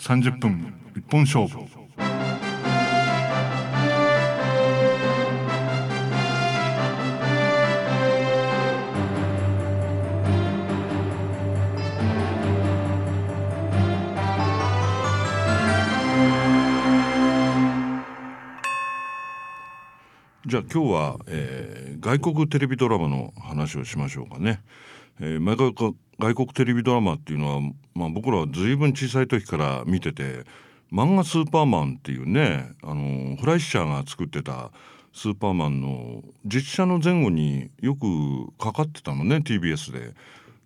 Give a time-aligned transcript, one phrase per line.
[0.00, 1.58] 30分一本勝負
[20.46, 24.62] じゃあ今日は、えー、外国テレビドラマの話をしましょうかね。
[25.20, 25.72] えー、毎回
[26.18, 27.60] 外国テレビドラマっていうのは、
[27.94, 30.44] まあ、僕らは随分小さい時から見てて
[30.92, 34.70] 漫画「スーパーマン」っていうねあのフライッシャーが作ってた
[35.12, 40.14] スーパーマンの実写の前後によくかかってたのね TBS で。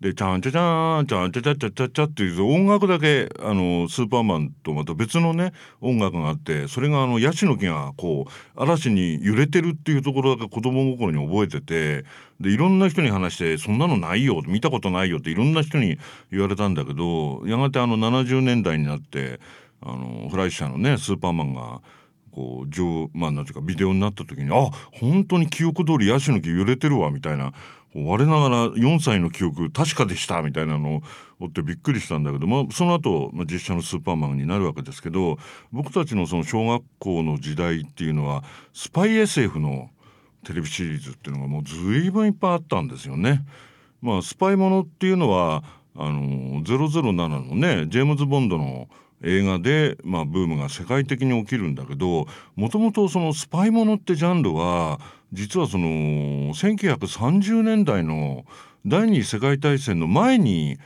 [0.04, 12.04] で、チャンチャチャン、チャンチャチャチャチャチャっていう音楽だけ、あの、スーパーマンとまた別のね、音楽があって、それがあの、ヤシの木がこう、嵐に揺れてるっていうところだけ子供心に覚えてて、
[12.38, 15.96] で、いろんな人に話して、そんなのないよ、見たことないよっていろんな人に
[16.30, 19.40] 言われたんだけど、やがてあの、70年代になって、
[19.80, 21.80] あの、フライシャーのね、スーパーマンが、
[22.30, 27.54] こう、上、まあ、なんていうか、ビデオになった時に、あ、本当に記憶通りヤシの木揺れてるわ、みたいな
[27.94, 31.02] 我ながら4歳の記憶確かでしたみたいなのを
[31.40, 35.38] 追ってびっくりしたんだけど、まあ、その後、まあ、実写のスーパーマンになるわけですけど
[35.72, 39.90] 僕たちのその小学校の時代っていうのはスパイ SF の
[40.44, 43.46] テレビシリーズっていうのがもう随分いっぱいあったんですよね。
[44.02, 45.64] まあ、スパイものっていうのは
[45.96, 48.88] あの007のねジェームズ・ボンドの
[49.24, 55.00] 映画で、まあ、ブームが世界的に起きるんだけどもともとそのスパイものってジャンルは
[55.32, 58.44] 実はその1930年代の
[58.86, 60.78] 第二次世界大戦の前に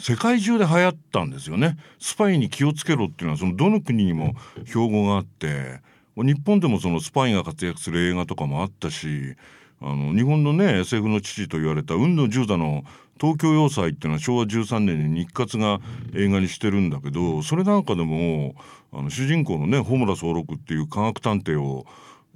[0.00, 1.76] 世界中で流行ったんですよね。
[1.98, 4.34] スパイに気をつけろっていうのはそのどの国にも
[4.66, 5.80] 標語があって
[6.16, 9.34] 日本でもそのスパイが活躍する映画とかもあったし
[9.80, 12.84] あの日本のね SF の父と言われた雲野十太の
[13.20, 15.80] 東京要塞っていうのは昭和13年に日活が
[16.14, 18.54] 映画にしてるんだけどそれなんかでも
[18.92, 21.86] あの主人公のねホムラ総六っていう科学探偵を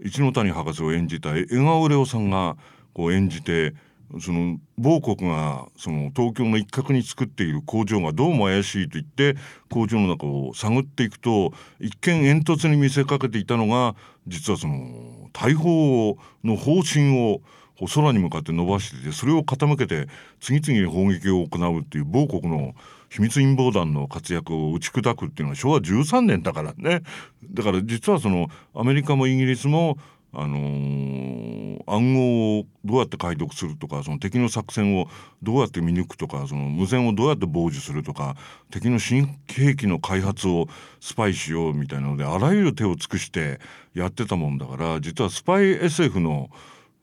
[0.04, 2.56] 一ノ谷博士を演じた江川レオさんが
[2.92, 3.74] こう演じて
[4.20, 9.36] その某国がその東京の一角に作っている工場がどうも怪しいと言って
[9.70, 13.94] 工場の中を探っていくと一見煙突に見せかけていたのが
[14.26, 17.40] 実はその大砲の砲身を
[17.86, 20.08] 空に向かって伸ばしててそれを傾けて
[20.40, 22.74] 次々に砲撃を行うっていう某国の
[23.10, 27.02] 秘密陰謀団の活躍を打ち砕くっていうのは昭和13年だからね。
[27.50, 29.98] だから実はそのアメリカもイギリスも
[30.34, 35.08] あのー、暗号をどうやって解読するとかその敵の作戦を
[35.42, 38.34] どうやって見抜くとかその無線をどうやって傍受するとか
[38.70, 40.68] 敵の新兵器の開発を
[41.00, 43.60] スパイしようみたいなのであらゆる手を尽くして
[43.94, 46.48] やってたもんだから実はスパイ SF の、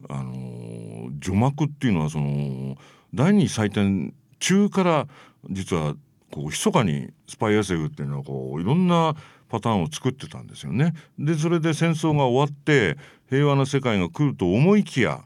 [0.08, 2.78] あの、序幕っていうのはその
[3.14, 5.08] 第二次祭典中から
[5.50, 5.96] 実は
[6.32, 9.16] こう密かにスパイ SF っていうのはこういろんな
[9.50, 10.94] パターンを作ってたんですよね。
[11.18, 12.98] でそれで戦争が終わって
[13.30, 15.24] 平和な世界が来ると思いきや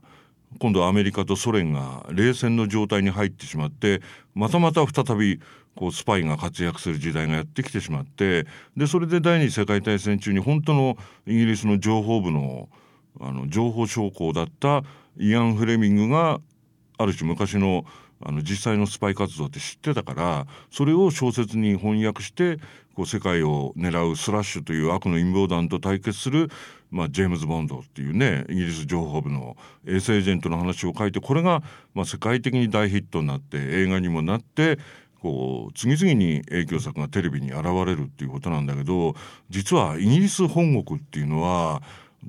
[0.59, 4.01] 今度アメリカとソ連が冷戦の状態に入ってしまって
[4.33, 5.39] またまた再び
[5.75, 8.45] こうスパイが活躍する時代がやってきてしまって
[8.77, 12.69] でそれで第二次世界大戦中に本当のイギリスの情報部の
[13.19, 14.83] あの情報将校だった
[15.17, 16.39] イアン・フレミングが
[16.97, 17.85] ある種昔の
[18.25, 22.57] あの実際のスパイ活動って知ってたからそれを小説に翻訳して
[22.95, 26.49] こう世界を狙うスラッシュという悪の陰謀団と対決する、
[26.89, 31.63] まあ、ジェームズ・ボンドっていうねイギリス情報部の衛星エージェントの話を書いてこれが、
[31.93, 34.79] まあ、世界的に大ヒットになって映画にもなって
[35.21, 39.15] こう次々に影響作がテレビに現れるっていうことなんだけど
[39.49, 41.81] 実はイギリス本国っていうのは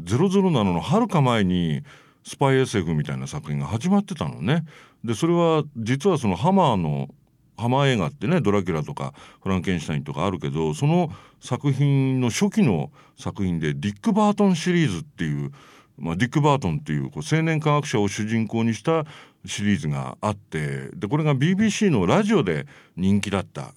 [0.02, 1.82] 007のはるか前に
[2.24, 4.64] スパイ SF みたいな作品が始まってたのね。
[5.04, 7.08] でそれは実はそのハマーの
[7.56, 9.12] ハマー映画ってねドラキュラとか
[9.42, 11.10] フランケンシュタインとかあるけどその
[11.40, 15.52] 作品の初期の作品でディック・バートンシリーズっていう、
[15.98, 19.04] まあ、ディック・バートンっていうこう青年科学者を主人公にした
[19.46, 22.66] シリーズがあってでこれが BBC のラジオで
[22.96, 23.72] 人気だった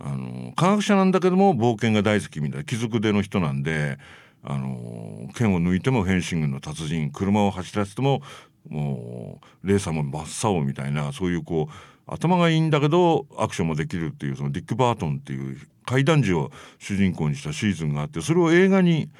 [0.00, 3.98] あの科学者なんだけども冒険が大好きみたいな貴族での人なんで
[4.42, 8.22] あの剣を抜いてもフェンシングの達人車を走らせても
[8.68, 11.72] もうレーサーも真っ青みたいなそういうこう
[12.06, 19.10] 頭がいいんだけどアクションもできるっていうそのディック・バートンっていう怪談時を主人公にしたシーズンがあってそれを映画に、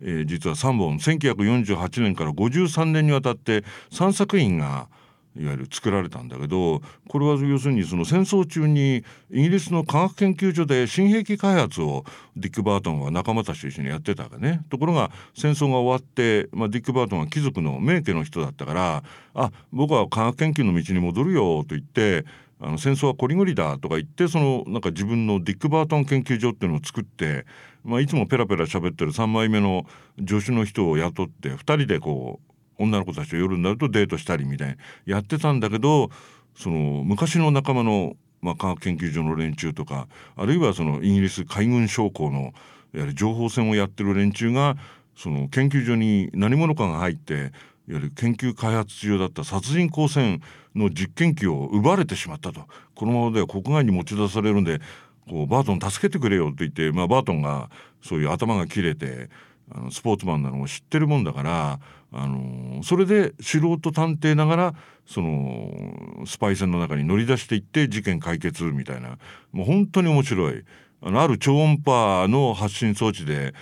[0.00, 4.88] えー、実は3本1948年から53年にわたって3作品が
[5.36, 12.04] いわゆる作られたんだけどこれは要するにその戦争中にイギリスの科学研究所で新兵器開発を
[12.36, 14.62] ディック・バートンは仲間たちと一緒にやってたわけね。
[14.68, 19.02] ところが戦争が終わって、まあ、ディック・バートンは貴族の名家の人だったから
[19.34, 22.24] あ僕は科学研究の道に戻るよと言って
[22.60, 27.44] あの戦争はこりごりだとか言ってそのなんか自分のディック・バートン研究所っていうのを作って、
[27.84, 29.84] まあ、いつもペラペラ喋ってる3枚目の
[30.20, 34.76] 助手の人を雇って2人でこう女の子たちと夜になるとデートしたりみたいな
[35.06, 36.10] やってたんだけど
[36.56, 42.52] その昔の仲間の、まあ、科学研究所の連中とかあるいはそのイギリス海軍将校の
[42.92, 44.76] やはり情報戦をやってる連中が
[45.16, 47.50] その研究所に何者かが入っていわ
[47.88, 50.40] ゆる研究開発中だった殺人光線
[50.74, 52.62] の実験機を奪われてしまったと。
[52.94, 54.80] このままでは国外に持ち出されるんで
[55.28, 57.70] こうバートン助けてくれよと言って、まあ、バートンが
[58.02, 59.28] そういう頭が切れて
[59.74, 61.80] あのスポーツマンなのを知ってるもんだから
[62.12, 64.74] あのそれで素人探偵ながら
[65.06, 69.18] そのスパイ戦の中に乗り出していって事件解決みたいな
[69.52, 70.64] もう本当に面白い。
[71.04, 73.54] あのある超音波の発信装置で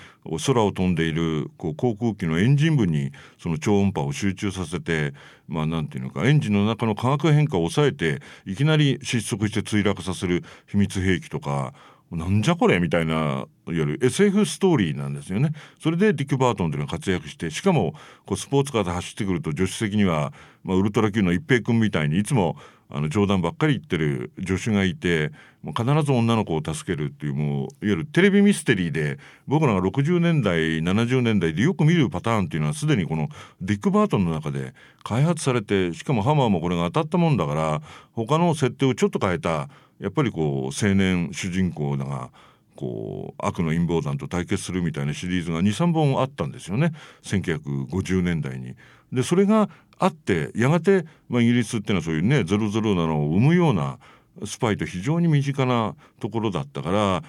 [0.46, 5.14] 空を飛んでいるこう航空機のエンジン部にその超音波を集中させて
[5.48, 11.72] まあなんていうのかエンジンの中の化学変化を抑えていきなり失速して墜落させる秘密兵器とか
[12.10, 15.52] なんじゃこれみたいないわゆる SF ストーリーなんですよね。
[15.80, 17.94] それでディック・バートンというのが活躍してしかも
[18.26, 20.32] こうスポーツカーで走ってくると助手席には、
[20.64, 22.56] まあ、ウルトラ級の一平君みたいにいつも
[22.92, 25.30] あの冗談ばっかり言ってる助手がいて
[25.62, 33.28] もう必ず女の子を助けるっていうもういわゆるテレビミステリーで僕らが60年代70年代でよく見るパターンっていうのはすでにこの
[33.60, 34.74] ディック・バートンの中で
[35.04, 39.68] 開発されてしかもハマーもこれが当たったもんだから他の設定をちょっと変えた
[40.00, 42.30] やっぱりこう青年主人公だが
[42.74, 46.92] こう悪の陰謀団と対決するみたいなシリーズが23本あったんですよね
[47.22, 48.74] 1950年代に。
[49.12, 49.68] でそれが
[49.98, 53.98] あってやがて、まあ、イギリスっていうのはそういうね007を生むような
[54.46, 57.22] スパイと非常に身近なところだったから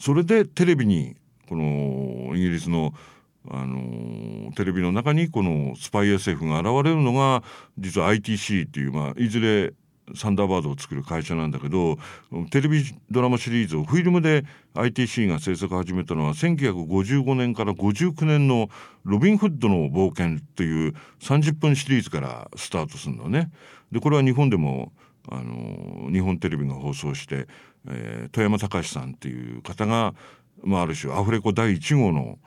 [0.00, 1.14] それでテレビに
[1.48, 2.92] このイギリスの
[3.48, 7.44] あのテレビの中にこのスパイ SF が現れるのが
[7.78, 9.72] 実は ITC っていう、まあ、いずれ
[10.14, 11.98] サンダーバードを作る会社なんだけど
[12.50, 14.44] テレビドラマシリーズをフィルムで
[14.74, 18.68] ITC が制作始めたのは1955年から59年の
[19.04, 23.50] 「ロビン・フッドの冒険」という30分シリーズからスタートするのね。
[23.90, 24.92] でこれは日本でも
[25.28, 27.48] あの日本テレビが放送して、
[27.88, 30.14] えー、富山隆さんっていう方が、
[30.62, 32.38] まあ、ある種アフレコ第1号の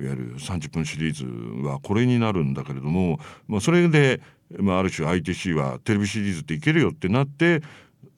[0.00, 1.24] いわゆる30分シリーズ
[1.66, 4.20] はこれになるんだけれども、まあ、それで
[4.58, 7.62] まあ、ある種 ITC はテレビシリーズっていけるよってなって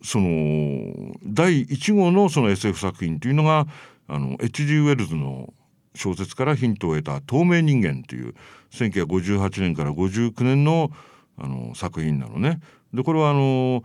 [0.02, 3.66] その第1号のその SF 作品というのが
[4.06, 4.76] あの H.G.
[4.78, 5.52] ウェルズの
[5.94, 8.34] 小説からヒントを得た「透明人間」という
[8.70, 10.90] 1958年から59年の
[11.40, 12.60] あの作品なのね。
[12.92, 13.84] でこれはあの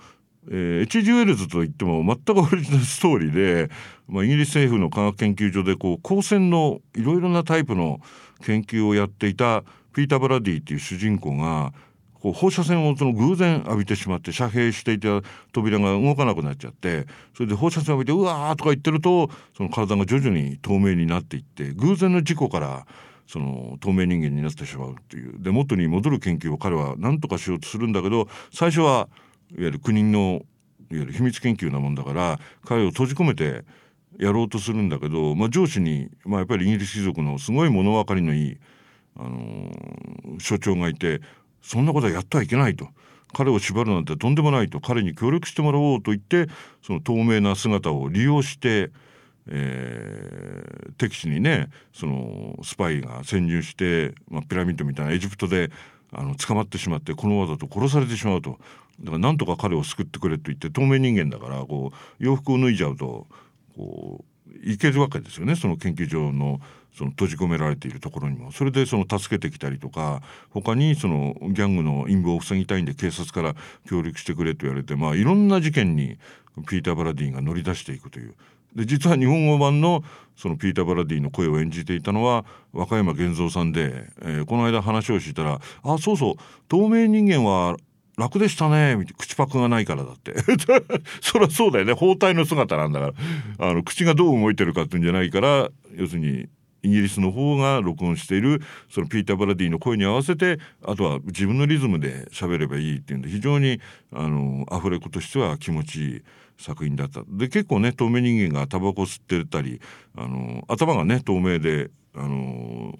[0.49, 1.11] えー、H.G.
[1.11, 3.69] ウェルズといっても全くオリジナルストーリーで、
[4.07, 7.99] まあ、イギリス政府の科学研究所でこう光線のいろいろなタイプの
[8.43, 9.63] 研究をやっていた
[9.93, 11.73] ピーター・ブラディっていう主人公が
[12.23, 17.05] こう放射線をその偶然浴びてしまって遮蔽していた扉が動かなくなっちゃって
[17.35, 22.85] それで放射線浴びてうわとか言ってるとその体が徐々に透明になっていって偶然の事故から
[23.27, 29.09] その透明人間になってしまうっていうで元に戻る研究を彼は何とかしようとするんだけど最初は
[29.57, 30.41] わゆる国の
[30.91, 33.65] いわゆる秘密研究なもんだから彼を閉じ込めて
[34.19, 38.57] やろうとするんだけど、まあ、上司に、まあ、やっぱりイギリス貴族のすごい物分かりのいい、
[39.17, 41.21] あのー、所長がいて
[41.61, 42.87] そんなことはやってはいけないと。
[43.35, 44.79] 彼を縛るなんてとんでもないと。
[44.79, 46.47] 彼に協力してもらおうと言って
[46.83, 48.91] その透明な姿を利用して、
[49.47, 55.71] えー、敵地にねそのスパイが潜入して、まあ、ピラミッドみたいなエジプトで
[56.11, 58.59] あの捕まってしまってこの技と殺されてしまうと。
[58.99, 63.27] だからなんとか彼を救ってくれと言って透明人間だからこう洋服を脱いじゃうと
[63.75, 64.23] こう
[64.63, 66.59] いけるわけですよねその研究所の
[66.95, 70.21] その閉じ込められているところにもそれでその助けてきたりとか
[70.51, 73.55] 他にそのギャングの陰謀を防ぎたいんで警察から
[73.89, 76.17] 協力してくれと言われてまあいろんな事件に
[76.67, 78.35] ピーター・バラディンが乗り出していくという。
[78.75, 80.03] で実は日本語版の
[80.35, 86.35] そのピーター・バラディの声を演じていたのは和歌山源三さんで、えー、この間話をしていたら「あそうそう
[86.67, 87.77] 透明人間は
[88.17, 90.35] 楽でしたね口パクがないからだって。
[91.21, 91.93] そりゃそうだよね。
[91.93, 93.13] 包帯の姿なんだか
[93.57, 93.69] ら。
[93.69, 96.47] あの口がどう動いてるかっていうんじゃないから要するに
[96.83, 103.79] イギリスの方が録音しているそのピーター・バラディの声に合わせてあとは自分のリズムで喋ればいいっていうんで非常に
[104.11, 106.21] あのアフレコとしては気持ちいい
[106.59, 107.23] 作品だった。
[107.27, 109.81] で結構ね透明人間がタバコ吸ってたり
[110.15, 112.93] あの頭がね透明であの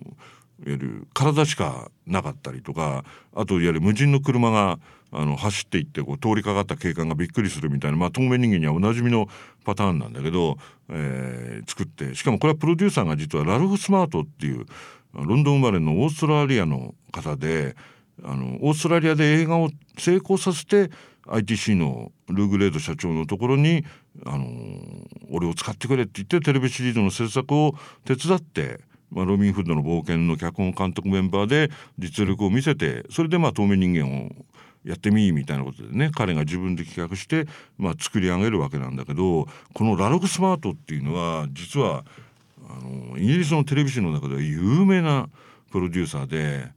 [0.60, 4.80] いわゆる体しかなかったりとかあといわゆる無人の車が
[5.12, 9.28] あの走っていってこう通りかかった警官がびっくりするみたいな、まあ、透明人間にはおなじみの
[9.64, 10.58] パターンなんだけど、
[10.90, 14.66] えー、作ってしかもこれはプロデューサーが実はラルフ・スマートっていう
[15.14, 17.76] ロンドン生まれのオーストラリアの方で
[18.24, 20.90] あのオーストラリアで映画を成功させて
[21.28, 23.86] ITC のルーグレード社長のところに、
[24.26, 24.46] あの
[25.32, 28.82] 俺を使ってくれって言ってテレビシリーズの制作を手伝って、
[29.14, 34.32] まあ、ロビン・フッドの冒険の脚本監督メンバーで実力を見せてそれでまあ透明人間を
[34.84, 42.04] やってみみたいなことでね彼が自分で企画して、まあ、作り上げるわけなんだけどこの「ラログスマート」っていうのは実は
[42.68, 45.30] あのイギリスのテレビ誌の中では有名な
[45.72, 46.72] プロデューサーで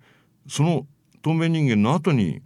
[0.49, 0.87] その
[1.23, 2.43] 透明人間の後に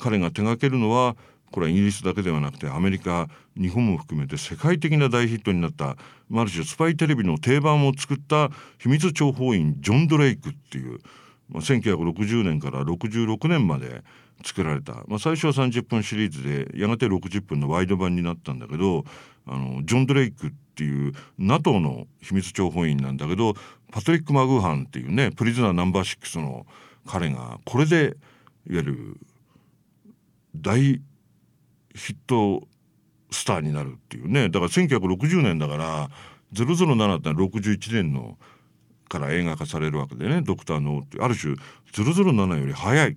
[0.00, 1.16] 彼が手掛けるのは
[1.50, 10.98] これはイギリスだけではなくてアメリカ日本も含めて世界的な大ヒットになったある種スパイテレビの定番を作った秘密諜報員ジョン・ドレイクっていう、
[11.48, 14.02] まあ、1960年から66年まで
[14.44, 19.04] 作られた、まあ、最初は30分シリーズでやがて60分のワイド版になったんだけど
[19.46, 23.54] あのジョン・ドレイクっていう NATO の秘密諜報員なんだけど
[23.92, 26.66] パトリック・マグーハンっていうねプリズナーナンバー6の
[27.06, 28.16] 彼がこれで
[28.68, 29.20] いわゆる
[30.56, 31.00] 大
[31.96, 32.66] ヒット
[33.30, 34.48] スターになるっていうね。
[34.48, 36.10] だから1960年だから
[36.52, 38.38] 007って61年の
[39.08, 41.54] から映画化されるわけでね「ドクター・ノー」ってある種
[41.92, 43.16] 007より早い。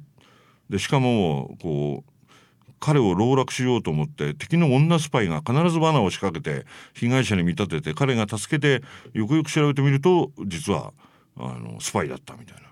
[0.70, 8.84] でしかもこう彼を籠絡しようと思って敵の女スパイが必ず罠を仕掛けて被害者に見立てて彼が助けて
[9.14, 10.94] よくよく調べてみると実は
[11.38, 12.69] あのスパイだったみたいな。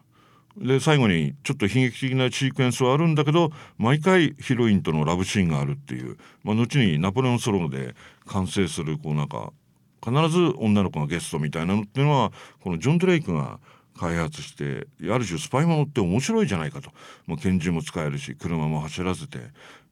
[0.57, 7.95] で最後にちょっと悲劇的なシークエンスはあるんだけど毎回ヒロインとのラブシーンがあるっていう、まあ、後にナポレオンソローで
[8.25, 9.51] 完成するこうなんか
[10.03, 13.59] 必ず女の子がゲストみたいなのっていうのはこのジョン・ドレイクが
[13.97, 16.91] 開発してある種スパイものって面白いじゃないかと。
[17.25, 19.39] もう拳銃も使えるし車も走らせて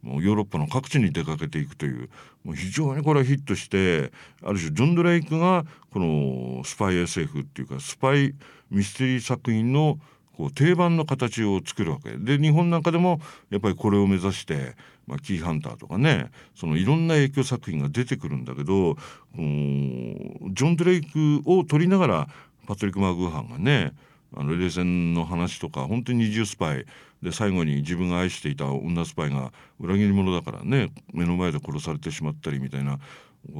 [0.03, 2.10] もうヨーロッパの各地に出かけていくという
[2.43, 4.12] もう非常にこれはヒットして
[4.43, 8.36] ある種ジョン・ドレイクがこのスパイ SF っていうかスパイ
[8.69, 10.00] ミステリー作品の
[10.36, 12.12] こう定番の形を作るわけ。
[12.18, 14.75] で日本なんかでもやっぱりこれを目指して、
[15.08, 18.96] まあ、キーハンターとかねそのいろんな影響作品が出てくるんだけど
[19.36, 22.27] ジョン・ドレイクを取りながら
[22.68, 23.94] パトリック・マーグーハンがね
[24.36, 26.86] あの冷戦の話とか本当に二重スパイ。
[27.24, 33.00] で最後に自分が愛していた女スパイが裏切り者だからね目の前で殺されてしまったりみたいな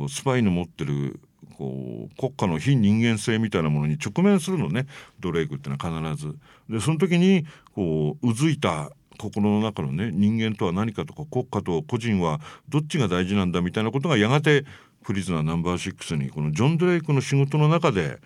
[0.08, 1.20] スパイの持ってる
[1.58, 4.88] こう国家の非人間性みたいなものに直面するのね
[5.20, 6.36] ドレイクっていうのは必ず。
[6.70, 14.66] でその時にこううずいた心の中のね人間とは何かとか国家と個人はどっちが大事なんだみたいなことがやがて
[15.04, 18.20] プリズナーナンバー6にこのジョン・ドレイクの仕事の中で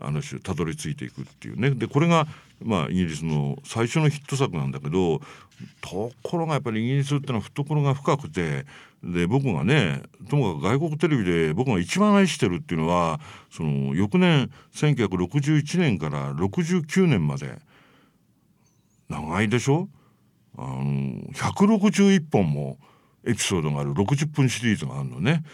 [0.00, 2.26] あの種たどり着いていくっていうねでこれが
[2.62, 5.20] まあイギリスの最初のヒット作なんだけど
[5.80, 8.66] ところがやっぱりイギリスってのは懐が深くて
[9.12, 13.20] で僕がねともかく外国テレビで僕が一番愛してるっていうのは
[13.50, 17.58] その翌年1961年から69年まで
[19.08, 19.88] 長いでしょ？
[20.56, 22.78] あの161本も
[23.24, 25.44] エピソードがある60分シリーズがあるのね。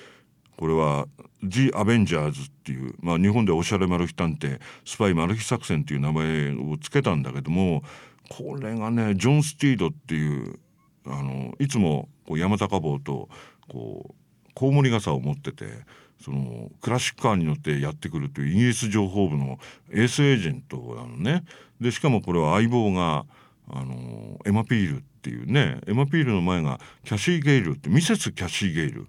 [0.57, 1.07] これは
[1.43, 7.83] 「ジ・アベンジャーズ」っていう、まあ、日本でおしゃれマル秘探偵スパイマル秘作戦っていう名前を付けたんだけども
[8.29, 10.61] これがねジョン・スティードっていう
[11.07, 13.29] あのいつもこう山高帽と
[13.69, 14.15] こう
[14.55, 15.67] コウモリ傘を持ってて
[16.23, 19.59] そのクラシックカーに乗ってやってくるというイギリス情報部の
[19.91, 21.45] エースエージェントなのね。
[21.81, 23.25] でしかもこれは相棒が
[23.69, 29.07] あのエマ・ピールっていうねエマ・ピールの前がキャシー・ゲイルってミセス・キャシー・ゲイル。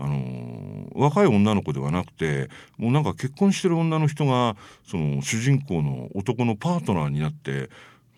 [0.00, 7.68] あの若い女の子ではなくてもうなんか結婚してる女の人がその主人公の男のパートナーになって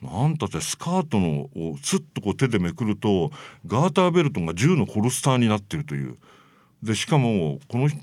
[0.02, 3.30] なんたってスカートのをスッとこう手でめくると
[3.66, 6.16] ガーターベルトが銃のホルスターになってるという。
[6.82, 7.96] でしかもこのキ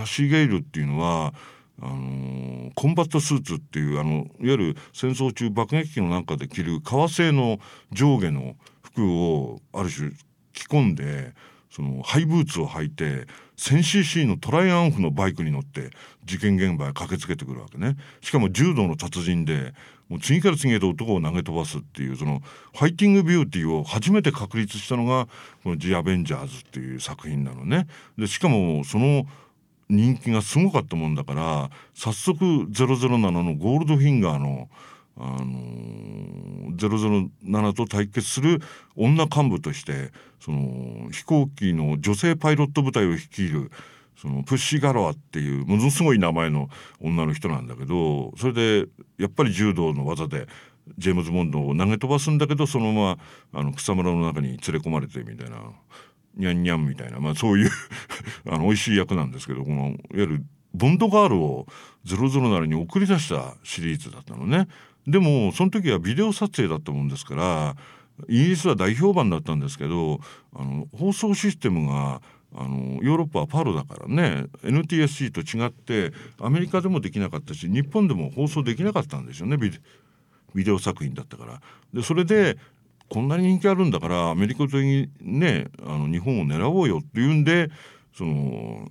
[0.00, 1.34] ャシー・ゲイルっていうのは
[1.80, 7.58] あのコンバットスーツっていうあのいわゆる戦争中爆撃機の中で着る革製の
[7.90, 10.12] 上下の服をある種
[10.54, 11.34] 着込んで
[11.70, 15.90] そのハイブーツを履いて 1000cc のトライアンフのバイクに乗って
[16.24, 17.96] 事件現場へ駆けつけてくるわけね。
[18.20, 19.72] しかも柔道の達人で
[20.12, 22.42] もう次から次へと男を投げ飛ばすっていうその
[22.74, 25.26] ファイティングビューティーを初めて確立したのが
[25.64, 27.86] この「ジ・アベンジャーズ」っていう作品なのね。
[28.18, 29.24] でしかもその
[29.88, 34.68] 人気がすごかったもんだから早速007のゴールドフィンガーの
[35.16, 38.60] 「あの007と対決する
[38.96, 43.70] 女幹部としてその飛行機の女性パイロット部隊を率いる
[44.22, 46.68] そのプッシー・ガロアっていうものすごい名前の
[47.00, 48.88] 女の人なんだけどそれで
[49.18, 50.46] やっぱり柔道の技で
[50.96, 53.16] ジェームズ・ボンドを投げ飛ばすんだけどそのま
[53.52, 55.56] まあの草むらの中に連れ込まれてみたいな
[56.36, 57.70] ニャンニャンみたいな、まあ、そういう
[58.48, 61.66] あの美味しい役なんですけどこのいわゆるボンドガールを
[62.06, 64.68] 007に送り出したシリーズだったのね。
[65.04, 67.76] でもその時はビデオ撮影だったもんですから
[68.28, 70.20] イギリスは大評判だったんですけど
[70.54, 72.22] あの放送システムが
[72.54, 81.60] あのヨーロッパはパロだからね NTSC と違ってアメリカでもできなかったし日本でも放送できなかったんですよねビデオ作品だったから。
[81.94, 82.58] でそれで
[83.08, 87.70] こんなに人気あるんだからアメリカとねあの日本を狙おうよっていうんで
[88.14, 88.88] その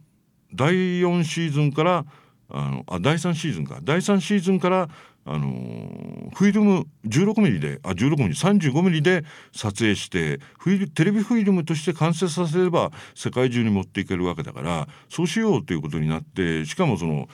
[0.53, 2.05] 第4シーズンから
[2.49, 4.89] あのあ第3シーズンか第3シーズンから
[5.23, 17.29] あのフィルム16ミリであ16ミリ35ミリで撮影してフィルテレビフィルムとして完成させれば世界中に持っていけるわけだからそうしようということになってしかもその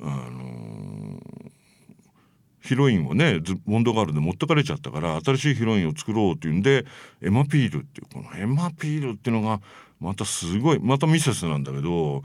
[0.00, 1.20] あの
[2.60, 6.84] ヒロインをねボンドガールで持ってかれちゃったから新しいヒロインを作ろうっていうんで
[7.22, 9.60] エマピールっていうこのエマピールっていうのが
[10.00, 12.22] またすごいまたミセスなんだけど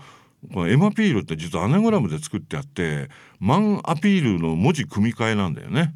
[0.54, 5.94] このエマピールって実はアナグラムで作ってあってマンアピールの文字組み替えなんだよね。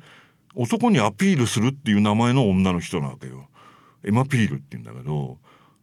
[0.56, 3.48] 男にアピールするっていう名前の女の人なわけよ。
[4.04, 5.38] エマピールって言うんだけど。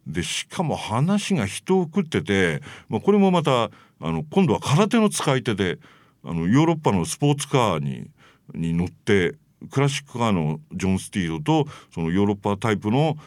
[0.07, 5.77] でしかも話が人を食ってて、まあ、これもまたあの今度は空手の使い手で
[6.23, 8.09] あのヨーロッパのスポーツカーに
[8.53, 9.35] に乗って
[9.69, 13.17] クラシックカーのジョン・スティードとそのヨーロッパタイプの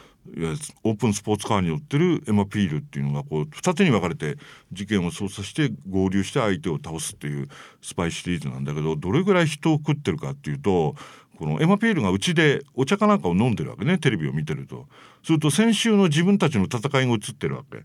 [0.83, 4.37] オープンスポーツカーに乗ってるエマ・ピールっていうのがこう二手に分かれて
[4.71, 7.49] 事件を捜査して合流して相手を倒すっていう
[7.81, 10.95] スパイシリーズなんだけどどれぐらい人を食ってるかっていうと
[11.37, 14.87] このエマ・ピールがうちでお茶かなんかを飲んでるわけねテレビを見てると。
[15.23, 17.83] すると先週の自分たちの戦いが映ってるわけ。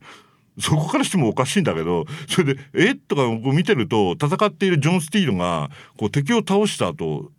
[0.61, 7.31] そこからしてもおかしいんだけどそれで「えっ?」とか見てると戦っているジョン・スティールがこう敵を倒した後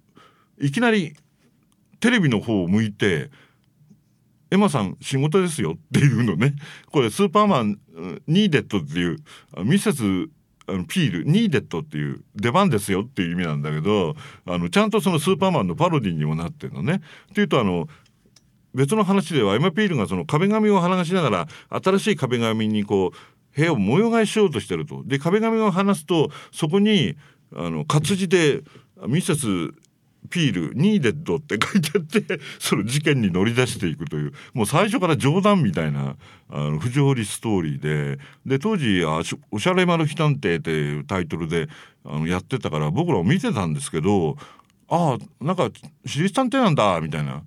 [0.61, 1.15] いきなり
[1.99, 3.29] テレビの方を向いて
[4.51, 6.55] エマさん仕事ですよっていうのね
[6.91, 7.79] これスーパーマン
[8.27, 9.19] ニーデッドっていう
[9.63, 9.97] ミセス
[10.87, 14.15] ピールニーデッドっていう出番ですよっていう意味なんだけど
[14.45, 17.01] あのちゃんとそのスーパーマンのパロディにもなってるのね。
[17.31, 17.87] っていうとあの
[18.73, 21.47] 別の話ではエマ・ピールがその壁紙を剥がしながら
[21.83, 25.03] 新しい壁紙にこう部屋を模様替えしようとしてると。
[25.05, 27.15] で壁紙を離すとそこに
[27.55, 28.61] あの活字で
[29.07, 29.47] ミセス
[30.29, 36.15] ピールニーデッドって書いてあってその事件に乗り出していくというもう最初から冗談みたいな
[36.49, 41.67] あの不条理ストーリーでで当時あ「おしゃれマル秘探偵」っていうタイトルで
[42.05, 44.37] あのやってたから僕らも見てたんですけど
[44.87, 45.69] ああなんか
[46.05, 47.43] 私立探偵なんだみたいな。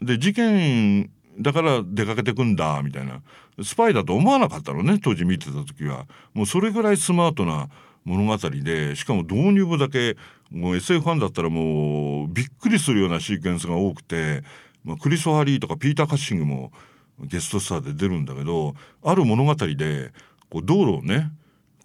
[0.00, 3.22] で事件だから出かけてくんだみたいな
[3.62, 6.06] スパイだと思わなかったのね当時見てた時は。
[6.34, 7.68] もうそれぐらいスマートな
[8.04, 10.16] 物語でしかも導入部だけ
[10.52, 14.42] もう SF ファンだったらもうびっくりするようなシーケンスが多くて、
[14.84, 16.72] まあ、クリス・ハリーとかピーター・カッシングも
[17.20, 20.12] ゲストスターで出るんだけどある物語で
[20.50, 21.32] こう道路をね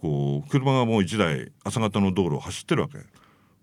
[0.02, 3.00] こう車がもう1台朝方の道路を走ってるわけ。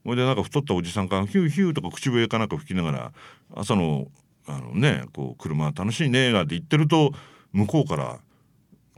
[0.05, 3.13] ほいでなんか太ったおじさんがヒューヒューとか口笛かなんか吹きながら
[3.55, 4.09] 朝の
[4.47, 7.13] あのねこう車楽しいねなんて言ってると
[7.53, 8.19] 向こうから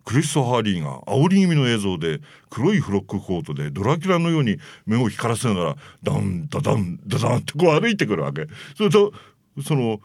[0.06, 8.46] クリストハーリーが煽り気味の映像で黒いフロックコートでドラキュラのように目を光らせながらダンダダンダダンってこう歩いてくるわけ。
[8.76, 9.12] それと
[9.64, 10.00] その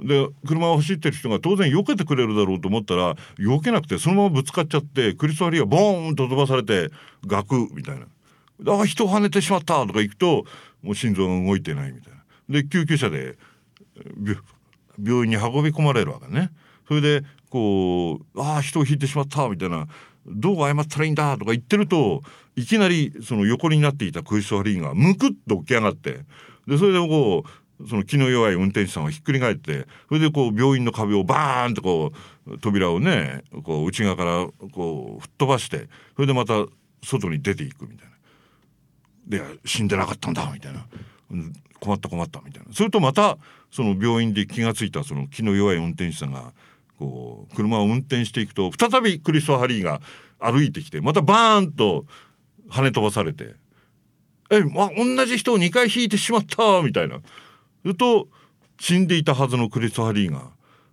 [0.00, 6.88] で車を走ってる人が当然避けてくれるだろうと思ったら避けなくてそのままぶつかっちゃってクリストハリーがボーンと飛ばされて
[7.24, 8.06] ガクみたいな
[8.74, 10.46] 「あ人を跳ねてしまった」とか行くと
[10.82, 12.18] もう心臓が動いてないみたいな。
[12.48, 13.36] で救急車で
[14.98, 16.50] 病院に運び込まれるわけね。
[16.88, 19.86] それでこうああ人を引いてしまったみたいな
[20.26, 22.22] どう謝ったらいいんだとか言ってると
[22.56, 26.20] いきなりその横になっていたクリストファリーがむくっと起き上がって
[26.66, 27.44] でそれでこ
[27.78, 32.12] うその気の弱い運転手さんがひっくり返ってそれでこう病院の壁をバーンとこ
[32.46, 36.54] う扉をねこう内側からこう吹っ飛ばしてそれでまた
[37.04, 38.12] 外に出ていくみたいな。
[39.26, 40.86] で死んでなかったんだみたいな
[41.80, 43.36] 困った困ったみたいなそれとまた
[43.70, 46.52] その病院で気が付いたその気の弱い運転手さんが
[47.02, 50.00] こう車を運転していくと再びクリストハリーが
[50.38, 52.04] 歩いてきてまたバーンと
[52.70, 53.54] 跳ね飛ばされて
[54.50, 57.18] 「え、ま、同じ人を2回引いてしまった」みたいな。
[57.18, 57.22] す
[57.88, 58.28] ると
[58.78, 60.50] 死んでいたはずのクリストハリーが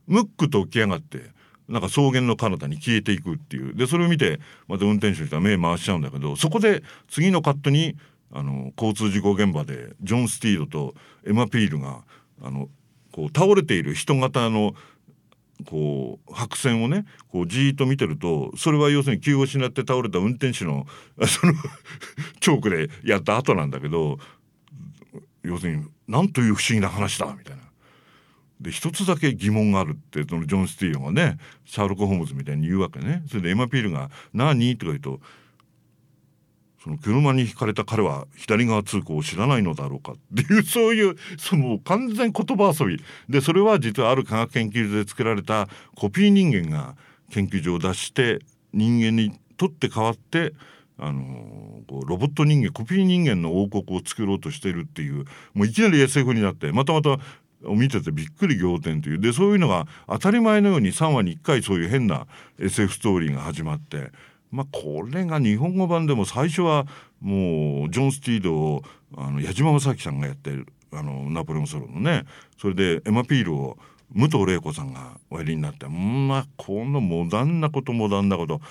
[0.08, 1.32] ムックと起き上がって
[1.68, 3.76] なんか草原の彼方に消えていくっていう。
[3.76, 7.96] でそれを見てまた運転手の人は目回しちゃうんだけどそこで次のカットに
[8.32, 10.96] あの交通事故現場でジョン・スティードと
[11.28, 12.04] エマ・ピールが
[12.42, 12.70] あの
[13.12, 14.74] こう倒れている人型の
[15.66, 20.86] こう白線をねこうじーっと見てるとそれは要するに気を失って倒れた運転手の
[21.28, 21.54] その
[22.40, 24.20] チョークでやった後なんだけど
[25.44, 27.64] 要するになんという不思議な話だみたいな。
[28.60, 33.24] で一つだけ疑問があるってそのジョン・スティーロがねシャーロック・ホームズみたいに言うわけね。
[33.30, 35.22] それでエマ・ピールが「何?」とか言うと
[36.84, 46.96] その車にひかれた彼は左側通行を知らないのだろうかっていうそういうその完全言葉遊びでそれは実はある科学研究所で作られたコピー人間が
[47.32, 48.40] 研究所を出して
[48.74, 50.54] 人間にとって変わって
[50.98, 57.18] あのこうロボット人間コピー人間の王国を作ろうとしているっていうもういきなり SF になってまたまた
[57.62, 59.20] 見ててびっくり仰天という。
[59.20, 64.12] でそういうのが当たり前のように3話に1回そういう変な SF ストーリーが始まって
[64.52, 66.86] まあこれが日本語版でも最初は
[67.22, 68.84] もうジョン・スティードを
[69.18, 72.26] あの矢島正樹さんがやってるあのナポレオンソロのね
[72.60, 73.78] それでエマ・ピールを
[74.12, 78.62] 武藤玲子さんがおやりになってまあこのモダンなことモダンなこと。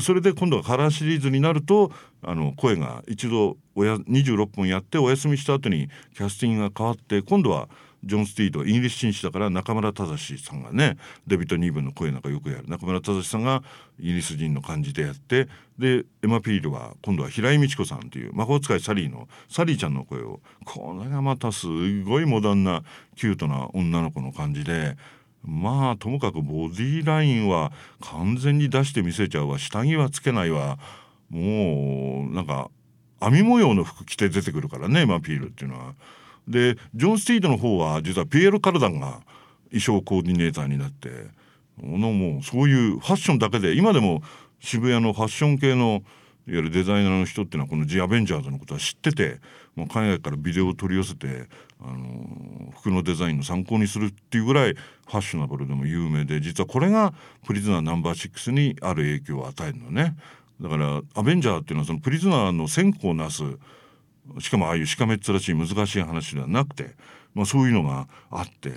[0.00, 1.90] それで今度はカラーシリーズになると
[2.22, 7.68] あの声が一度おや26分やってお休みした後にキャスティングが変わって今度は
[8.04, 13.62] ジョン・スティードイギリス紳士だから中村忠さんがねデビッド・ニーブンの声なんかよくやる中村忠さんが
[13.98, 21.66] イギリス人の感じでやってでエマ・ピールは今度は平井美智子さんという魔法使いサリーのサリーちゃんの声をこれがまたす
[22.04, 22.82] ごいモダンな
[23.16, 24.96] キュートな女の子の感じで。
[25.44, 30.78] まあともかくボディーラインは完全に出して見せちゃうわ下着はつけないわ
[31.30, 32.70] もうなんか
[33.20, 35.94] 編み模様の服着て出てくるからねエマピールっていうのは。
[36.48, 39.20] でジョン・スティードの方は実はピエール・カルダンが
[39.70, 41.08] 衣装コーディネーターになって
[41.82, 44.22] のもうそういうファッションだけで今でも
[44.60, 46.02] 渋谷のファッション系の
[46.46, 49.38] いわゆるデザイナーの人っていうのはこの「ジ・アベンジャーズ」のことは知ってて
[49.76, 51.46] もう海外からビデオを取り寄せて、
[51.80, 57.14] あの服のデザインの参考にするっていうぐらいファッショナブルでも有名で実はこれが
[57.46, 60.16] プリズナーナンバー6にある影響を与えるのね。
[60.60, 63.44] だからアベンジャーっていうのはそのプリズナーの線香をなす
[64.38, 66.94] しかもああいうしかめっ面しい難しい話ではなくて、
[67.34, 68.72] まあ、そういうのがあって。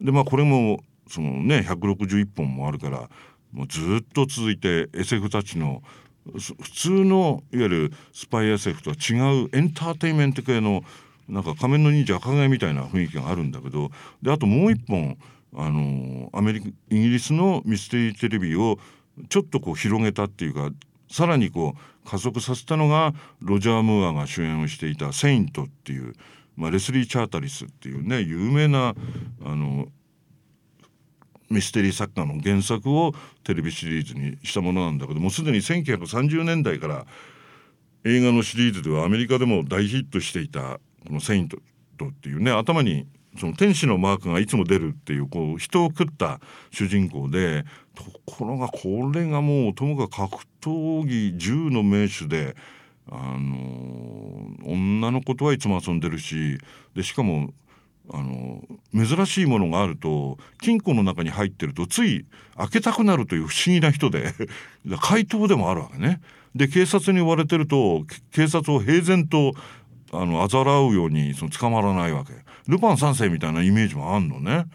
[0.00, 3.08] でまあこれもそのね161本もあるから
[3.52, 5.82] もうずっと続いて SF たちの
[6.24, 10.82] 普通のいわゆるスパイ SF とは違うエンターテインメント系の
[11.28, 13.90] なんか仮面の忍者赤毛みたいな雰囲気があるんだけど
[14.22, 15.16] であともう一本
[15.54, 18.78] あのアメリカイギリスのミステリーテレビを
[19.28, 20.70] ちょっとこう広げたっていうか
[21.10, 26.14] さらにこう加速させたのがロジャー・ムーアが主演をしていた「セイント」っていう、
[26.56, 28.94] まあ、レスリー・チャータリスっていうね有名な
[29.44, 29.88] あの
[31.50, 33.12] ミステリー作家の原作を
[33.44, 37.06] テレビシリーズにしたものなんだけどもうすでに1930年代から
[38.04, 41.58] 映画のシリーズではアメリカでも大ヒットしていたこの「セイント」
[42.04, 43.06] っていうね頭に
[43.38, 46.40] その天使のマークがいつも出るっていうこう人を食った
[46.70, 47.64] 主人公で
[47.94, 52.56] ところがこれがもうともかく格闘技銃の名手で
[53.10, 56.58] あの女の子とはいつも遊んでるし
[56.94, 57.52] でしかも
[58.10, 64.34] あの珍しいものがあると金庫の中に入ってるとつい開けたくなるという不思議な人で
[65.00, 66.20] 怪盗でもあるわけね。
[66.54, 69.54] で警察に追われてると警察を平然と
[70.12, 72.32] あの嘲笑うようにその捕まらないわけ。
[72.68, 74.66] ルパン三世みたいなイメージもあんのね。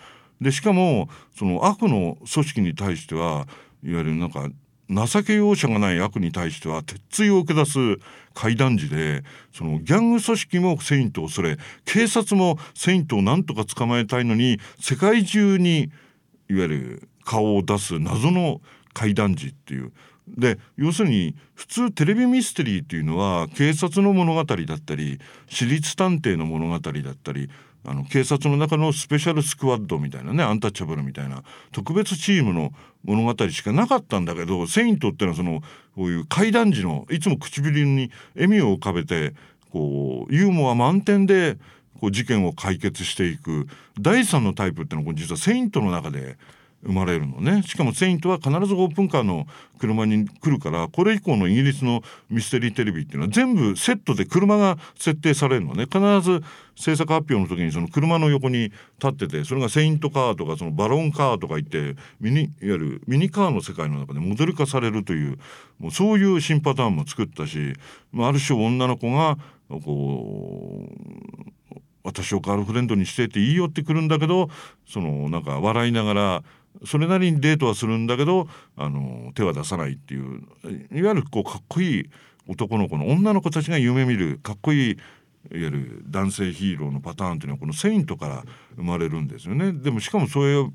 [0.42, 3.48] でしかもその悪の組織に対しては
[3.84, 4.50] いわゆるなんか
[4.90, 7.80] 情け容赦がない悪に対しては鉄槌を受け出す
[8.34, 15.92] 怪談時でそのギャング組織もセイントを恐れ警察もセイントをなんとか捕まえたいのに世界中に
[16.50, 18.62] いわゆる顔を出す謎の
[18.94, 19.92] 怪談時っていう
[20.28, 27.50] で要するに普通テレビミステリーっていうのは警察の物語だったり私立探偵の物語だったり
[27.86, 32.72] あの警察の中のスペシャルスクワッドみたいなねアンタッチャブルみたいな特別チームの
[33.06, 35.62] 物語しかなかったんだけどセイントっていうのはその
[35.96, 39.34] こういう怪談時のいつも唇に笑みを浮かべて
[39.72, 41.58] こうユーモア満点で
[42.02, 43.68] こう事件を解決していく
[44.00, 46.38] 第三のタイプっていうのは実はセイントの中で
[46.84, 47.64] 生まれるのね。
[47.64, 49.48] しかもセイントは必ずオープンカーの
[49.80, 55.86] 車に来るからこれ以降のイギリスのミステリーテレビっていうのは全部セットで車が設定されるのね。
[55.86, 56.44] 必ず
[56.76, 65.40] 制作発表の時にその車の横に立っててそれがセイントカーとかそのバロンカーとか言ってミニいわゆるミニカーの世界の中でモデル化されるという
[65.80, 67.74] もうそういう新パターンも作ったし、
[68.12, 69.38] まあ、ある種女の子が
[69.70, 71.48] こう
[72.04, 74.50] 私をガールフレンドにしてって言い寄ってくるんだけど
[74.88, 76.44] そのなんか笑いながら
[76.86, 80.42] それなりにデートはするんだけどあの手は出さないっていう
[80.94, 82.10] いわゆるこうかっこいい
[82.48, 85.00] 男の子の女の子たちが夢見るかっこいいいわ
[85.52, 88.44] ゆる男性ヒーローのパターンっていうのはこの「セイント」から
[88.76, 89.72] 生まれるんですよね。
[89.72, 90.74] でもしかもそういう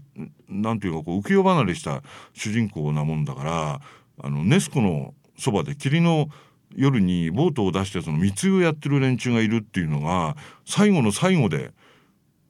[0.49, 3.81] なんていうかこう浮世離れした主人公なもんだから
[4.19, 6.29] あのネスコのそばで霧の
[6.75, 11.73] 夜にボートを出してその密輸をやってる連中がいるっていうのが最後の最後で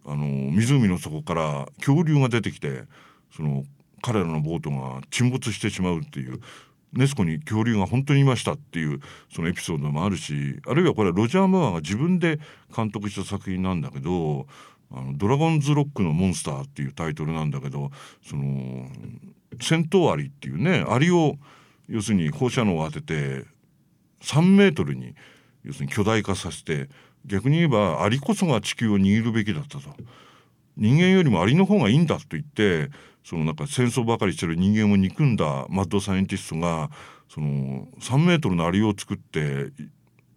[0.05, 2.85] あの湖の底から恐竜が出てきて
[3.35, 3.65] その
[4.03, 6.41] 彼らのボートが沈没してしまうっていう
[6.93, 9.01] ネスコに恐竜が本当にいましたっていう
[9.35, 12.39] そのエピソードもあるしあるいはこれはロジャー・ムーが自分で
[12.75, 14.47] 監督した作品なんだけど
[14.93, 17.91] 「あのドラゴンズ・ロックのモンスター」っていうタイトルなんだけど
[18.23, 18.89] その
[19.61, 21.37] 戦闘アリっていうねアリを
[21.89, 23.47] 要するに放射能を当てて
[24.21, 25.15] 3メートルに
[25.65, 26.91] 要するに巨大化させて
[27.25, 29.95] 逆に言えばアリこそが地球を握るべきだったと。
[30.77, 32.91] 人間よりもアリの方がいいんだと言って
[33.25, 36.91] そのなんか戦争ばかりしてる人間を憎んだマッドサイエンティストが
[37.29, 39.73] その3メートルのアリを作って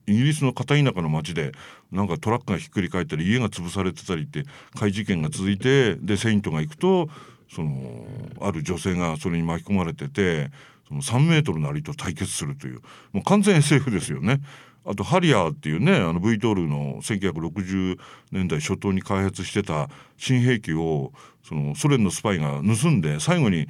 [0.07, 1.51] イギリスの片田舎の町で
[1.91, 4.43] なんかトラックがひっくり返ったり家が潰されてたりって
[4.77, 7.09] 怪事件が続いてでセイントが行くと
[7.49, 8.05] その
[8.41, 10.51] ある女性がそれに巻き込まれてて
[10.87, 14.41] その3メートルのアリと対決するというもう完全 SF ですよね。
[14.85, 17.97] あとハリアーっていうねあの V トールの1960
[18.31, 21.11] 年代初頭に開発してた新兵器を
[21.43, 23.67] そのソ連のスパイが盗んで最後に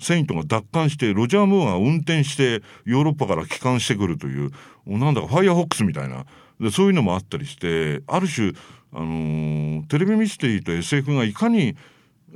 [0.00, 4.50] セイントが奪還してロジャー・ムーアが運転してヨーロッパから帰還してくるという
[4.86, 6.26] なんだかファイアーホックスみたいな
[6.60, 8.52] でそういうのもあったりしてある種、
[8.92, 11.76] あのー、テレビミステリーと SF がいかに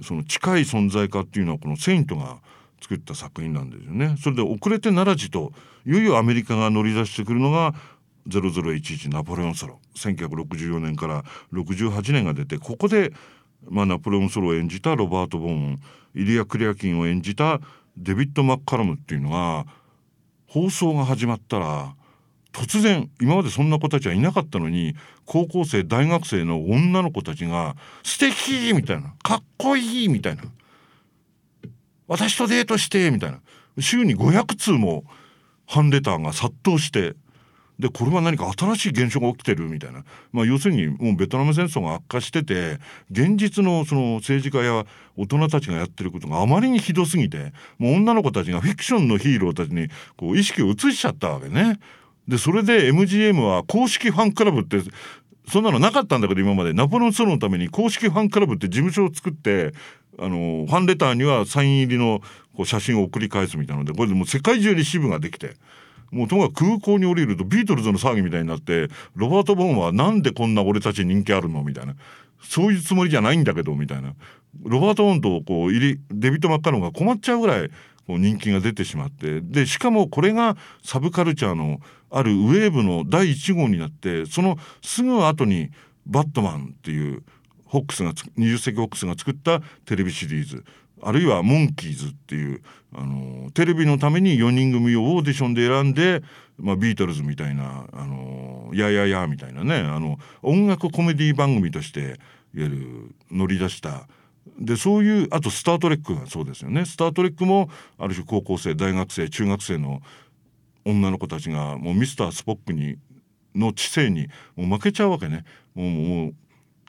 [0.03, 2.39] その近い存在かっていうのはこのセイントが
[2.81, 4.17] 作った作品なんですよね。
[4.23, 5.53] それで遅れて奈良寺と
[5.85, 7.75] いよいよアメリカが乗り出してくるのが
[8.29, 13.13] 0011ナポレオンソロ1964年から68年が出てここで、
[13.69, 15.81] まあ、ナポレオンソロを演じたロバート・ボーン
[16.15, 17.61] イリア・クリアキンを演じた
[17.97, 19.67] デビッド・マッカラムっていうのが
[20.47, 21.95] 放送が始まったら
[22.53, 24.95] 突然今までそんな子たちはいなかったのに
[25.27, 30.43] 高校生大学生の女の子たちが「素敵みたいな「かっこいい!」みたいな
[32.09, 33.41] 「私とデートして!」みたいな
[33.81, 35.05] 週に500通も
[35.69, 37.15] ファンレターが殺到して
[37.79, 42.79] でこれは何か新しい現象が起きてるみたいな、まあ、要するにもうベトナム戦争が悪化してて
[43.11, 44.85] 現実のその政治家や
[45.17, 51.79] 大人たちがやってることがあまりにひどすぎてもう女の子たちがフィクションのヒーローたちにこう意識を移しちゃったわけね。
[52.27, 54.83] でそれで MGM は公式ファンクラブって
[55.51, 59.73] そんなのなかったんだけど今までナポレオンソロのために公式ファンクラブって事務所を作って
[60.19, 62.21] あのファンレターにはサイン入りの
[62.55, 65.55] こう写真を送り返すみたいなのでこれでもう世界中に支部ができて。
[66.11, 71.95] もうともかく空港に降りるとビートルズの騒ぎみたいになってロバート・ボーンはなんでこんな俺たち人気あるのみたいな。
[72.41, 74.15] そういうつもりじゃないんだけどみたいな。
[74.63, 77.71] ロバート・ボーンとこう入りデビッド・マッカラムが困っちゃうぐらい
[78.07, 79.41] 人気が出てしまって。
[79.41, 85.71] でしかもこれがサブカルチャーのあるウェーブの第1号になってそのすぐ後に
[86.07, 87.23] 「バットマン」っていう
[87.65, 90.65] フォックスが20世紀フォックスが作ったテレビシリーズ。
[91.03, 92.63] あるいは「モンキーズ」っていう
[92.95, 96.23] あのテレビのために4人組をオーディションで選んで、
[96.59, 102.17] まあ、ビートルズみたいな「あのややや」みたいなねあの音楽コメディ番組としていわ
[102.55, 104.09] ゆる乗り出した
[104.59, 106.85] でそういうあと「スター・トレック」がそうですよね。
[106.85, 110.03] スター・トレックもある種高校生大学生中学生の
[110.85, 112.97] 女の子たちがもうミスター・スポックに
[113.55, 115.45] の知性にもう負けちゃうわけね。
[115.75, 116.35] もうもう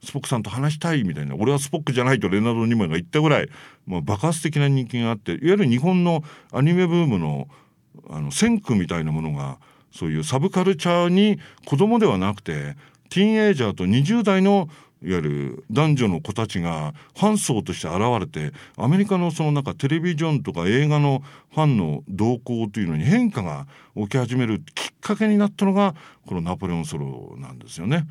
[0.03, 3.49] スポックさんと話したいみたいな俺はスポックじゃないとレナード・ニモイが言ったぐらい、
[3.85, 7.47] まあ、爆発的な人気があっていわゆる日本のアニメブームの
[8.09, 9.57] あの先駆みたいなものが
[9.91, 12.75] そういうサブカルチャーに子供ではなくて
[13.09, 14.69] ティーンエイジャーと20代の
[15.01, 28.07] いわゆる男女の子たちがファン層として現れてアメリカのそのなんかテレビジョンとか映画のファンの動向というのに変化が起き始めるきっかけになったのがこのナポレオンソロなんですよね。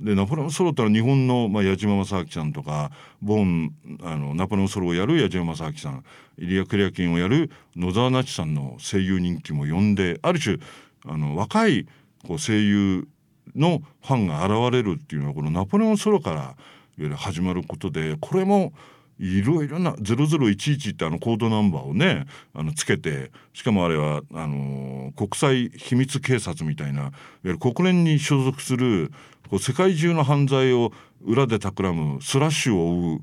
[0.00, 6.04] でナポレオンソロったら日本の、まあ、矢島正明さんとかボンあのナポレオンソロをやる矢島正明さん
[6.38, 10.56] イリア・クリアキンをやる野沢那智さんの声優人気も呼んである種
[11.04, 11.86] あの若い
[12.26, 13.08] こう声優
[13.54, 16.54] のファンが現れるっていうのはこのナポレオンソロからいわ
[16.96, 18.72] ゆる始まることでこれも
[19.20, 27.12] いろいろな0011ってあのコードナンバーをねあのつけてしかもあれはあの国際秘密警察みたいないわ
[27.44, 29.12] ゆる国連に所属する
[29.50, 33.20] こう世界中の犯罪を裏で企むスラッシュを追う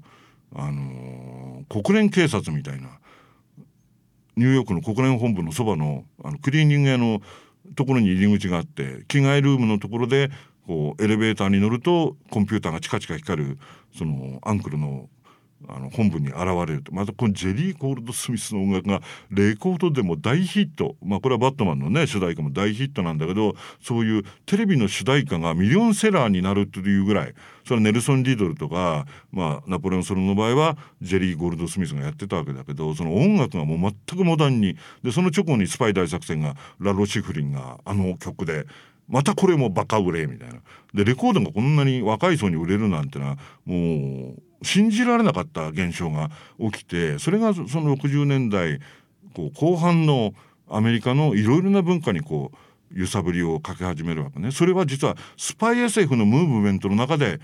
[0.56, 2.90] あの国連警察みたいな
[4.36, 7.22] ニューヨークの国連本部のそばのあのクリーニング屋の
[7.76, 10.30] ところに入り口があって着替えルームのところで
[10.68, 13.58] こうエレベーターに乗るとコンピューターがチカチカ光る
[13.98, 15.10] そのアンクルの
[15.68, 16.94] あの本部に現れると。
[16.94, 20.96] またこのジェリー・ゴールド・スミスの音楽がレコードでも大ヒット。
[21.04, 27.34] まあこれはバットマンのね主題歌も大ヒットなんだけどそういうテレビの主題歌がミリオンセラーになるというぐらい。
[27.66, 34.78] それはネルソン・リードルとか、まあ、ナポレオン・ソロの場合はジェリー・ゴールド・スミスがやってたわけだけどその音楽がもう全くモダンに。
[35.04, 38.66] でその直後にスパイ大作戦がラロ・シフリンがあの曲で
[39.10, 40.56] またこれもバカ売れみたいな。
[40.94, 48.80] でレコードがこんなに若い層に売れるなんてのはもう信じられなかった現象が起きてそれがその60年代
[49.34, 50.34] こう後半の
[50.70, 52.58] アメリカのいろいろな文化にこう
[53.00, 54.52] 揺さぶりをかけ始めるわけね。
[54.52, 57.40] それは実はスパイ SF のムーブメントの中で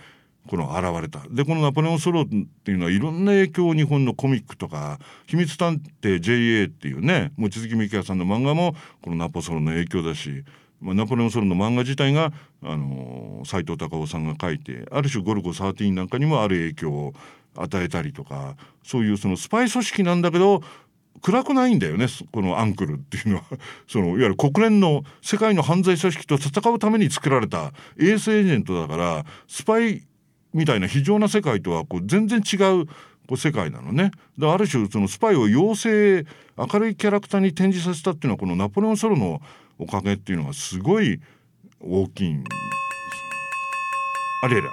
[0.47, 1.25] この現れた。
[1.29, 10.43] でこのナポレオン・ソロっていうのはいろんな影響を日本のコミックとか「秘密探偵 JA」っていうね望月美香さんの漫画もこのナポソロの影響だし、
[10.83, 17.13] まあ、ナポレオン・ソロの漫画自体があの斎藤隆夫さんが書いてある種「ゴルゴ13」なんかにもある影響を
[17.55, 20.61] 与えたりとかそういうそのスパイ組織なんだけど
[21.21, 23.43] 暗くないんだよねこのアンクルっていうのは
[23.87, 30.03] そのいわゆる国連の世界の犯罪組織と戦うために作られたエースエージェントだからスパイ
[30.53, 32.85] みたいな非常な世界とはこう全然違う
[33.27, 34.11] こう世界なのね。
[34.37, 39.41] である種そのスパイを妖精明るいキャラクターに展示させたっていうのはこのナポレオン・ソロの
[39.77, 41.19] おかげっていうのがすごい
[41.79, 42.57] 大きいんです
[44.43, 44.69] あれら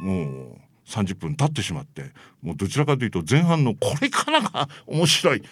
[0.00, 5.42] もう30分経ってしまってもうどちらかというと前半のこれからが面白い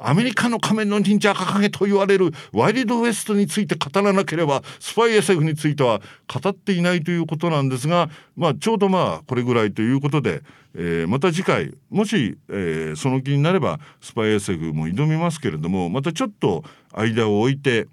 [0.00, 6.00] アメリカの仮面の忍者掲げと言われるワイルドウエストについて語らなければスパイ SF については
[6.32, 10.42] 語っていないということなんですが、まあ、ちょうどまあこれぐらいということで、
[10.76, 17.88] えー、また次回もし、えー、その気になればスパイ SF も挑みますけれどもまたちょっと間を置いて、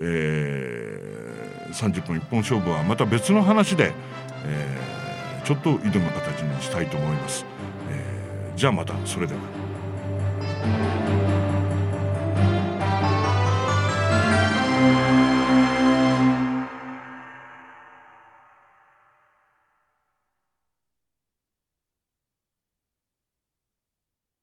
[0.00, 3.92] えー、30分一本勝負はまた別の話で、
[4.44, 7.44] えー、ちょっと挑む形にしたいと思います。
[7.90, 11.11] えー、じゃあまたそれでは。